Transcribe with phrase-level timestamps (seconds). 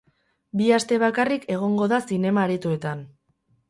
[0.61, 3.09] Bi aste bakarrik egongo da zinema-aretoetan.